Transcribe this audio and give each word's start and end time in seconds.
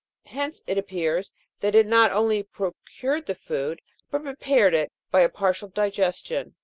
Hence 0.25 0.63
it 0.65 0.79
appears 0.79 1.31
that 1.59 1.75
it 1.75 1.85
not 1.85 2.11
only 2.11 2.41
procured 2.41 3.27
the 3.27 3.35
food, 3.35 3.83
but 4.09 4.23
prepared 4.23 4.73
it 4.73 4.91
by 5.11 5.21
a 5.21 5.29
partial 5.29 5.67
digestion. 5.67 6.55